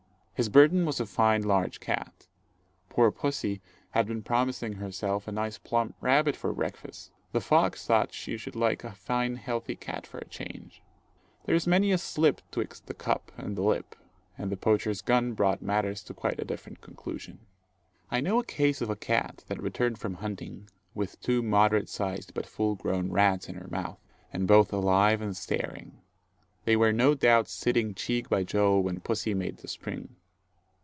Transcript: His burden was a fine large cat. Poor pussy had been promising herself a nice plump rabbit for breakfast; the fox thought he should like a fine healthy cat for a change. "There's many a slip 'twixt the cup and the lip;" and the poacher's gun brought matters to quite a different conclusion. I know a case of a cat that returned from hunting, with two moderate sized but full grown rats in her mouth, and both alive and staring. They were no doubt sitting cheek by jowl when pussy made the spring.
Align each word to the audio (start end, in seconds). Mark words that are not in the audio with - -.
His 0.33 0.49
burden 0.49 0.87
was 0.87 0.99
a 0.99 1.05
fine 1.05 1.43
large 1.43 1.79
cat. 1.79 2.25
Poor 2.89 3.11
pussy 3.11 3.61
had 3.91 4.07
been 4.07 4.23
promising 4.23 4.73
herself 4.73 5.27
a 5.27 5.31
nice 5.31 5.59
plump 5.59 5.95
rabbit 6.01 6.35
for 6.35 6.51
breakfast; 6.51 7.11
the 7.31 7.39
fox 7.39 7.85
thought 7.85 8.15
he 8.15 8.37
should 8.37 8.55
like 8.55 8.83
a 8.83 8.93
fine 8.93 9.35
healthy 9.35 9.75
cat 9.75 10.07
for 10.07 10.17
a 10.17 10.25
change. 10.27 10.81
"There's 11.45 11.67
many 11.67 11.91
a 11.91 11.97
slip 11.99 12.41
'twixt 12.49 12.87
the 12.87 12.95
cup 12.95 13.31
and 13.37 13.55
the 13.55 13.61
lip;" 13.61 13.95
and 14.35 14.51
the 14.51 14.57
poacher's 14.57 15.03
gun 15.03 15.33
brought 15.33 15.61
matters 15.61 16.01
to 16.05 16.13
quite 16.15 16.39
a 16.39 16.43
different 16.45 16.81
conclusion. 16.81 17.41
I 18.09 18.19
know 18.19 18.39
a 18.39 18.43
case 18.43 18.81
of 18.81 18.89
a 18.89 18.95
cat 18.95 19.43
that 19.47 19.61
returned 19.61 19.99
from 19.99 20.15
hunting, 20.15 20.69
with 20.95 21.21
two 21.21 21.43
moderate 21.43 21.87
sized 21.87 22.33
but 22.33 22.47
full 22.47 22.73
grown 22.73 23.11
rats 23.11 23.47
in 23.47 23.53
her 23.53 23.67
mouth, 23.67 23.99
and 24.33 24.47
both 24.47 24.73
alive 24.73 25.21
and 25.21 25.37
staring. 25.37 26.01
They 26.65 26.75
were 26.75 26.91
no 26.91 27.13
doubt 27.13 27.47
sitting 27.47 27.93
cheek 27.93 28.27
by 28.27 28.43
jowl 28.43 28.81
when 28.81 29.01
pussy 29.01 29.35
made 29.35 29.57
the 29.57 29.67
spring. 29.67 30.15